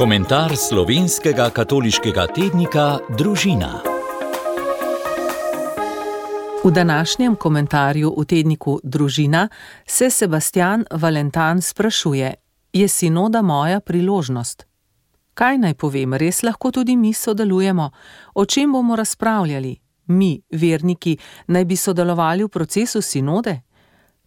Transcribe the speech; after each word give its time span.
Komentar 0.00 0.56
slovenskega 0.56 1.50
katoliškega 1.52 2.22
tednika 2.32 2.98
Družina. 3.18 3.82
V 6.64 6.70
današnjem 6.70 7.36
komentarju 7.36 8.14
v 8.18 8.24
tedniku 8.24 8.80
Družina 8.82 9.48
se 9.86 10.10
Sebastian 10.10 10.84
Valentan 10.90 11.60
sprašuje: 11.62 12.34
Je 12.72 12.88
sinoda 12.88 13.42
moja 13.42 13.80
priložnost? 13.80 14.66
Kaj 15.34 15.58
naj 15.58 15.74
povem, 15.74 16.14
res 16.14 16.42
lahko 16.42 16.70
tudi 16.70 16.96
mi 16.96 17.12
sodelujemo? 17.12 17.90
O 18.34 18.44
čem 18.44 18.72
bomo 18.72 18.96
razpravljali? 18.96 19.76
Mi, 20.06 20.42
verniki, 20.52 21.18
naj 21.46 21.64
bi 21.64 21.76
sodelovali 21.76 22.44
v 22.44 22.48
procesu 22.48 23.02
sinode? 23.02 23.60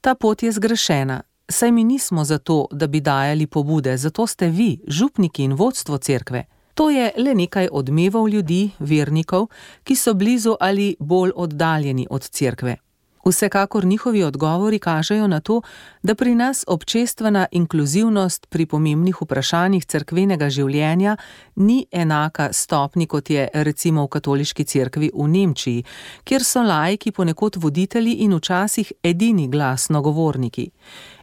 Ta 0.00 0.14
pot 0.14 0.42
je 0.42 0.52
zgrešena, 0.52 1.22
saj 1.50 1.72
mi 1.72 1.84
nismo 1.84 2.24
zato, 2.24 2.66
da 2.72 2.86
bi 2.86 3.00
dajali 3.00 3.46
pobude, 3.46 3.96
zato 3.96 4.26
ste 4.26 4.48
vi, 4.48 4.80
župniki 4.86 5.44
in 5.44 5.52
vodstvo 5.52 5.98
cerkve. 5.98 6.44
To 6.74 6.90
je 6.90 7.10
le 7.16 7.34
nekaj 7.34 7.68
odmevov 7.72 8.28
ljudi, 8.28 8.70
vernikov, 8.78 9.50
ki 9.84 9.96
so 9.96 10.14
blizu 10.14 10.56
ali 10.60 10.96
bolj 11.00 11.32
oddaljeni 11.36 12.06
od 12.10 12.28
cerkve. 12.28 12.76
Vsekakor 13.24 13.84
njihovi 13.84 14.22
odgovori 14.22 14.78
kažejo 14.78 15.26
na 15.26 15.40
to, 15.40 15.60
da 16.02 16.14
pri 16.14 16.34
nas 16.34 16.64
občestvena 16.66 17.46
inkluzivnost 17.52 18.46
pri 18.46 18.66
pomembnih 18.66 19.22
vprašanjih 19.22 19.84
cerkvenega 19.84 20.48
življenja 20.48 21.16
ni 21.56 21.86
enaka 21.92 22.48
stopni, 22.52 23.06
kot 23.06 23.30
je 23.30 23.48
recimo 23.54 24.04
v 24.04 24.08
katoliški 24.08 24.64
cerkvi 24.64 25.10
v 25.14 25.28
Nemčiji, 25.28 25.84
kjer 26.24 26.44
so 26.44 26.62
laiki 26.62 27.12
ponekod 27.12 27.60
voditelji 27.60 28.12
in 28.24 28.34
včasih 28.34 28.92
edini 29.02 29.48
glasno 29.48 30.02
govorniki. 30.02 30.70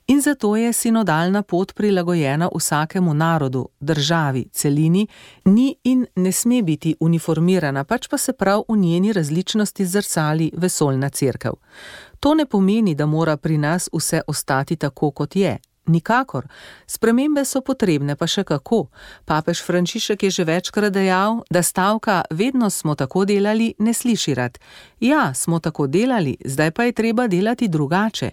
In 0.08 0.22
zato 0.22 0.56
je 0.56 0.74
sinodalna 0.74 1.42
pot 1.44 1.74
prilagojena 1.74 2.50
vsakemu 2.56 3.14
narodu, 3.14 3.70
državi, 3.80 4.48
celini, 4.52 5.08
ni 5.46 5.76
in 5.84 6.06
ne 6.16 6.32
sme 6.32 6.62
biti 6.64 6.96
uniformirana, 7.00 7.84
pač 7.84 8.08
pa 8.08 8.18
se 8.18 8.34
prav 8.34 8.64
v 8.70 8.78
njeni 8.78 9.14
različnosti 9.14 9.86
zrcali 9.86 10.52
vesoljna 10.58 11.10
crkva. 11.10 11.52
To 12.20 12.34
ne 12.34 12.46
pomeni, 12.46 12.96
da 12.96 13.06
mora 13.06 13.38
pri 13.38 13.58
nas 13.58 13.90
vse 13.94 14.22
ostati 14.28 14.76
tako, 14.76 15.12
kot 15.12 15.36
je. 15.36 15.58
Nikakor. 15.88 16.48
Spremembe 16.88 17.46
so 17.46 17.62
potrebne, 17.62 18.16
pa 18.16 18.28
še 18.28 18.44
kako. 18.44 18.88
Papež 19.26 19.62
Frančišek 19.64 20.24
je 20.24 20.32
že 20.32 20.44
večkrat 20.44 20.94
dejal, 20.94 21.44
da 21.50 21.64
stavka 21.64 22.24
vedno 22.30 22.70
smo 22.70 22.96
tako 22.96 23.26
delali, 23.26 23.74
ne 23.80 23.94
sliši 23.94 24.34
rad. 24.34 24.60
Ja, 25.00 25.34
smo 25.34 25.60
tako 25.60 25.88
delali, 25.88 26.38
zdaj 26.46 26.72
pa 26.72 26.84
je 26.84 26.92
treba 26.92 27.28
delati 27.28 27.68
drugače. 27.68 28.32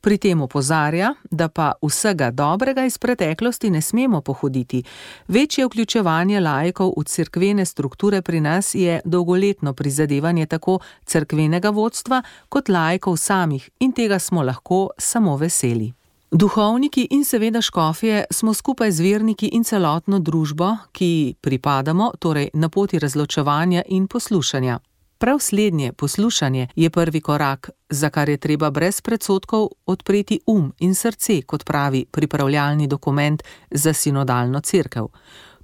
Pri 0.00 0.18
tem 0.18 0.40
opozarja, 0.40 1.14
da 1.30 1.48
pa 1.48 1.72
vsega 1.82 2.30
dobrega 2.30 2.84
iz 2.84 2.98
preteklosti 2.98 3.70
ne 3.70 3.82
smemo 3.82 4.20
pohoditi. 4.20 4.82
Večje 5.28 5.66
vključevanje 5.66 6.40
laikov 6.40 6.92
v 6.96 7.04
cerkvene 7.04 7.64
strukture 7.64 8.22
pri 8.22 8.40
nas 8.40 8.74
je 8.74 9.00
dolgoletno 9.04 9.72
prizadevanje 9.72 10.46
tako 10.46 10.78
cerkvenega 11.04 11.70
vodstva 11.70 12.22
kot 12.48 12.68
laikov 12.68 13.16
samih 13.16 13.70
in 13.80 13.92
tega 13.92 14.18
smo 14.18 14.42
lahko 14.42 14.88
samo 14.98 15.36
veseli. 15.36 15.92
Duhovniki 16.30 17.06
in 17.10 17.24
seveda 17.24 17.62
škofje 17.62 18.24
smo 18.30 18.54
skupaj 18.54 18.90
z 18.92 19.00
verniki 19.00 19.48
in 19.52 19.64
celotno 19.64 20.18
družbo, 20.18 20.76
ki 20.92 21.34
pripadamo, 21.40 22.10
torej 22.20 22.50
na 22.54 22.68
poti 22.68 22.98
razločevanja 22.98 23.82
in 23.88 24.06
poslušanja. 24.06 24.78
Prav 25.20 25.38
slednje 25.38 25.92
poslušanje 25.92 26.68
je 26.76 26.90
prvi 26.90 27.20
korak, 27.20 27.70
za 27.90 28.10
kar 28.10 28.28
je 28.28 28.36
treba 28.36 28.70
brez 28.70 29.00
predsotkov 29.00 29.68
odpreti 29.86 30.40
um 30.46 30.72
in 30.78 30.94
srce, 30.94 31.42
kot 31.42 31.64
pravi 31.64 32.04
pripravljalni 32.10 32.86
dokument 32.86 33.42
za 33.70 33.92
sinodalno 33.92 34.60
crkev. 34.60 35.06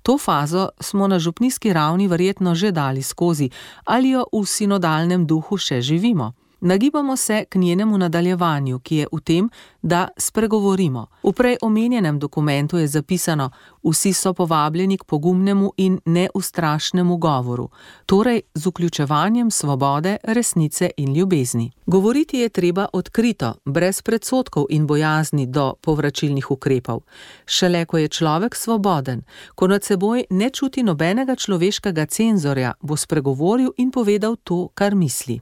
To 0.02 0.19
fazo 0.19 0.69
smo 0.80 1.08
na 1.08 1.19
župnijski 1.19 1.72
ravni 1.72 2.08
verjetno 2.08 2.55
že 2.55 2.72
dali 2.72 3.03
skozi 3.03 3.50
ali 3.84 4.10
jo 4.10 4.25
v 4.32 4.47
sinodalnem 4.47 5.26
duhu 5.26 5.56
še 5.56 5.81
živimo. 5.81 6.32
Nagibamo 6.64 7.16
se 7.16 7.44
k 7.48 7.58
njenemu 7.58 7.98
nadaljevanju, 7.98 8.78
ki 8.78 8.97
je 8.97 9.06
v 9.12 9.20
tem, 9.20 9.48
da 9.82 10.08
spregovorimo. 10.16 11.06
V 11.22 11.32
prej 11.32 11.56
omenjenem 11.62 12.19
dokumentu 12.19 12.78
je 12.78 12.86
zapisano: 12.86 13.50
Vsi 13.82 14.12
so 14.12 14.32
povabljeni 14.32 14.98
k 14.98 15.04
pogumnemu 15.04 15.72
in 15.76 16.00
neustrašnemu 16.04 17.16
govoru, 17.16 17.69
torej 18.06 18.41
z 18.54 18.66
vključevanjem 18.66 19.50
svobode, 19.50 20.16
resnice 20.22 20.91
in 20.97 21.14
ljubezni. 21.14 21.70
Govoriti 21.86 22.38
je 22.38 22.48
treba 22.48 22.86
odkrito, 22.92 23.54
brez 23.64 24.02
predsotkov 24.02 24.66
in 24.70 24.86
bojazni 24.86 25.46
do 25.46 25.75
povračilnih 25.81 26.50
ukrepov. 26.50 27.00
Šele 27.46 27.84
ko 27.84 27.98
je 27.98 28.08
človek 28.08 28.56
svoboden, 28.56 29.22
ko 29.54 29.66
nad 29.66 29.84
seboj 29.84 30.25
ne 30.31 30.50
čuti 30.50 30.82
nobenega 30.82 31.36
človeškega 31.36 32.06
cenzorja, 32.06 32.72
bo 32.81 32.96
spregovoril 32.96 33.72
in 33.76 33.91
povedal 33.91 34.36
to, 34.36 34.69
kar 34.75 34.94
misli. 34.94 35.41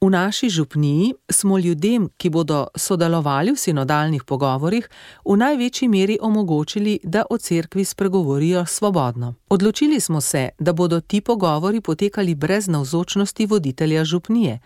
V 0.00 0.10
naši 0.10 0.48
župniji 0.48 1.14
smo 1.30 1.58
ljudem, 1.58 2.08
ki 2.16 2.30
bodo 2.30 2.66
sodelovali 2.76 3.52
v 3.52 3.58
sinodalnih 3.58 4.24
pogovorih, 4.24 4.88
v 5.24 5.36
največji 5.36 5.88
meri 5.88 6.18
omogočili, 6.22 7.00
da 7.02 7.24
o 7.30 7.38
cerkvi 7.38 7.84
spregovorijo 7.84 8.66
svobodno. 8.66 9.34
Odločili 9.48 10.00
smo 10.00 10.20
se, 10.20 10.48
da 10.58 10.72
bodo 10.72 11.00
ti 11.00 11.20
pogovori 11.20 11.80
potekali 11.80 12.34
brez 12.34 12.68
navzočnosti 12.68 13.46
voditelja 13.46 14.04
župnije. 14.04 14.60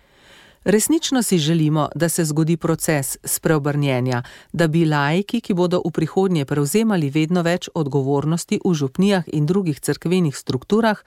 Resnično 0.65 1.23
si 1.23 1.39
želimo, 1.39 1.89
da 1.95 2.09
se 2.09 2.25
zgodi 2.25 2.57
proces 2.57 3.17
spreobrnjenja, 3.25 4.23
da 4.53 4.67
bi 4.67 4.85
laiki, 4.85 5.41
ki 5.41 5.55
bodo 5.55 5.83
v 5.85 5.91
prihodnje 5.91 6.45
prevzemali 6.45 7.11
vedno 7.11 7.43
več 7.43 7.69
odgovornosti 7.75 8.61
v 8.65 8.75
župnijah 8.75 9.25
in 9.27 9.47
drugih 9.47 9.81
crkvenih 9.81 10.37
strukturah, 10.37 10.99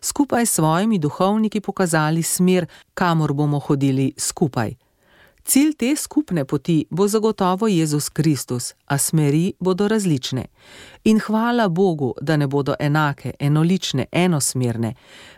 skupaj 0.00 0.46
s 0.46 0.54
svojimi 0.54 0.98
duhovniki 0.98 1.60
pokazali 1.60 2.22
smer, 2.22 2.66
kamor 2.94 3.32
bomo 3.32 3.58
hodili 3.58 4.12
skupaj. 4.18 4.74
Cilj 5.44 5.74
te 5.76 5.96
skupne 5.96 6.44
poti 6.44 6.86
bo 6.90 7.08
zagotovo 7.08 7.68
Jezus 7.68 8.08
Kristus, 8.08 8.74
a 8.86 8.98
smeri 8.98 9.52
bodo 9.60 9.88
različne. 9.88 10.44
In 11.04 11.20
hvala 11.20 11.68
Bogu, 11.68 12.14
da 12.20 12.36
ne 12.36 12.46
bodo 12.46 12.74
enake, 12.80 13.34
enolične, 13.38 14.06
enosmerne. 14.12 14.94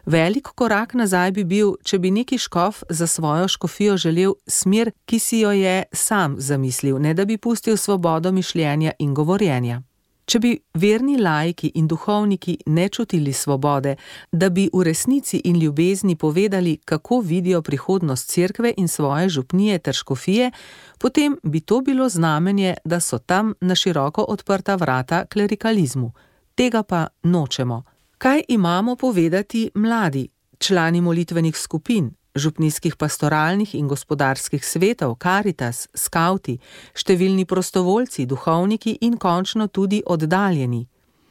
Velik 0.06 0.49
korak 0.55 0.94
nazaj 0.94 1.33
bi 1.33 1.44
bil, 1.44 1.75
če 1.83 1.99
bi 1.99 2.11
neki 2.11 2.39
škof 2.39 2.83
za 2.89 3.06
svojo 3.06 3.49
škofijo 3.49 3.97
želel 3.97 4.34
smer, 4.47 4.91
ki 5.05 5.19
si 5.19 5.39
jo 5.39 5.50
je 5.50 5.83
sam 5.93 6.37
zamislil, 6.38 6.99
ne 6.99 7.15
da 7.15 7.25
bi 7.25 7.38
pustil 7.38 7.77
svobodo 7.77 8.33
mišljenja 8.33 8.93
in 8.99 9.15
govorjenja. 9.15 9.83
Če 10.26 10.41
bi 10.42 10.50
verni 10.75 11.20
laiki 11.22 11.70
in 11.78 11.87
duhovniki 11.87 12.56
ne 12.66 12.88
čutili 12.88 13.32
svobode, 13.32 13.94
da 14.32 14.48
bi 14.50 14.66
v 14.72 14.82
resnici 14.82 15.38
in 15.44 15.60
ljubezni 15.60 16.16
povedali, 16.16 16.76
kako 16.84 17.20
vidijo 17.20 17.62
prihodnost 17.62 18.28
cerkve 18.28 18.75
in 18.76 18.88
svoje 18.88 19.28
župnije 19.28 19.78
ter 19.78 19.94
škofije, 19.94 20.50
potem 20.98 21.37
bi 21.42 21.60
to 21.60 21.81
bilo 21.81 22.09
znamenje, 22.09 22.75
da 22.84 23.00
so 23.00 23.19
tam 23.19 23.54
na 23.60 23.75
široko 23.75 24.22
odprta 24.28 24.75
vrata 24.75 25.25
klerikalizmu. 25.26 26.12
Tega 26.54 26.82
pa 26.82 27.06
nočemo. 27.22 27.82
Kaj 28.19 28.43
imamo 28.48 28.97
povedati 28.97 29.70
mladi, 29.75 30.28
člani 30.58 31.00
molitvenih 31.00 31.56
skupin, 31.56 32.10
župnijskih 32.36 32.97
pastoralnih 32.97 33.74
in 33.74 33.88
gospodarskih 33.88 34.64
svetov, 34.64 35.16
karitas, 35.19 35.88
skauti, 35.94 36.58
številni 36.94 37.44
prostovoljci, 37.44 38.26
duhovniki 38.26 38.98
in 39.00 39.16
končno 39.19 39.69
tudi 39.69 40.02
oddaljeni. 40.06 40.86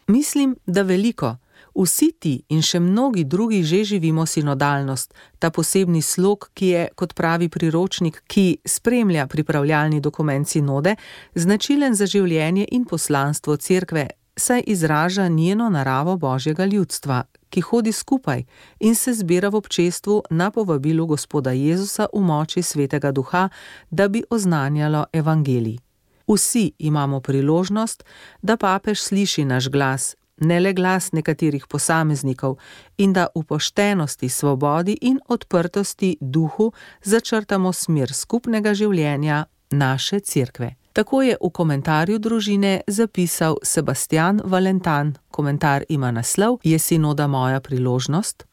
Mislim, 0.07 0.55
da 0.65 0.81
veliko, 0.81 1.35
vsi 1.75 2.11
ti 2.19 2.33
in 2.49 2.61
še 2.61 2.79
mnogi 2.79 3.23
drugi 3.23 3.63
že 3.63 3.83
živimo 3.83 4.25
sinodalnost, 4.25 5.13
ta 5.39 5.49
posebni 5.51 6.01
slog, 6.01 6.49
ki 6.53 6.65
je, 6.65 6.83
kot 6.95 7.13
pravi 7.13 7.49
priročnik, 7.49 8.21
ki 8.27 8.59
spremlja 8.65 9.27
pripravljalni 9.27 10.01
dokument 10.01 10.47
sinode, 10.47 10.95
značilen 11.35 11.95
za 11.95 12.05
življenje 12.05 12.67
in 12.71 12.85
poslanstvo 12.85 13.57
cerkve, 13.57 14.07
saj 14.35 14.63
izraža 14.67 15.27
njeno 15.27 15.69
naravo 15.69 16.17
božjega 16.17 16.65
ljudstva, 16.65 17.23
ki 17.55 17.61
hodi 17.61 17.91
skupaj 17.91 18.43
in 18.79 18.95
se 18.95 19.13
zbira 19.13 19.49
v 19.49 19.55
občestvu 19.55 20.21
na 20.29 20.51
povabilu 20.51 21.05
Gospoda 21.07 21.51
Jezusa 21.55 22.07
v 22.13 22.19
moči 22.19 22.61
svetega 22.61 23.11
duha, 23.15 23.49
da 23.91 24.07
bi 24.07 24.23
oznanjalo 24.29 25.05
evangelij. 25.13 25.79
Vsi 26.27 26.71
imamo 26.79 27.19
priložnost, 27.19 28.03
da 28.41 28.57
papež 28.57 28.99
sliši 28.99 29.45
naš 29.45 29.69
glas, 29.69 30.15
ne 30.37 30.59
le 30.59 30.73
glas 30.73 31.11
nekaterih 31.11 31.67
posameznikov, 31.67 32.57
in 32.97 33.13
da 33.13 33.27
v 33.35 33.43
poštenosti, 33.43 34.29
svobodi 34.29 34.97
in 35.01 35.19
odprtosti 35.27 36.17
duhu 36.19 36.73
začrtamo 37.03 37.73
smer 37.73 38.13
skupnega 38.13 38.73
življenja 38.73 39.45
naše 39.71 40.19
cerkve. 40.19 40.75
Tako 40.95 41.21
je 41.21 41.35
v 41.35 41.49
komentarju 41.51 42.19
družine 42.23 42.81
zapisal 42.87 43.57
Sebastian 43.63 44.39
Valentan. 44.45 45.13
Komentar 45.27 45.83
ima 45.89 46.11
naslov: 46.11 46.59
Je 46.63 46.79
sinoda 46.79 47.27
moja 47.27 47.59
priložnost? 47.59 48.47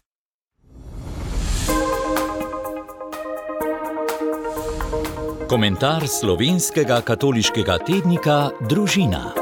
Komentar 5.49 6.09
slovenskega 6.09 7.01
katoliškega 7.01 7.79
tednika 7.87 8.51
Družina. 8.69 9.42